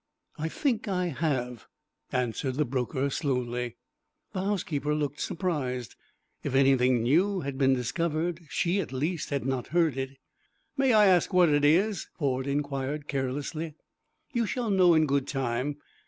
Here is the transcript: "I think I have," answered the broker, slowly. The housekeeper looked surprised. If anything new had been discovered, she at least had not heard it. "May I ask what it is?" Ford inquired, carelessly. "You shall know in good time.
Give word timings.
"I 0.39 0.49
think 0.49 0.87
I 0.87 1.09
have," 1.09 1.67
answered 2.11 2.55
the 2.55 2.65
broker, 2.65 3.11
slowly. 3.11 3.75
The 4.33 4.41
housekeeper 4.43 4.95
looked 4.95 5.19
surprised. 5.21 5.95
If 6.41 6.55
anything 6.55 7.03
new 7.03 7.41
had 7.41 7.59
been 7.59 7.75
discovered, 7.75 8.47
she 8.49 8.79
at 8.81 8.91
least 8.91 9.29
had 9.29 9.45
not 9.45 9.67
heard 9.67 9.97
it. 9.97 10.17
"May 10.75 10.91
I 10.93 11.05
ask 11.05 11.31
what 11.31 11.49
it 11.49 11.63
is?" 11.63 12.09
Ford 12.17 12.47
inquired, 12.47 13.07
carelessly. 13.07 13.75
"You 14.33 14.47
shall 14.47 14.71
know 14.71 14.95
in 14.95 15.05
good 15.05 15.27
time. 15.27 15.77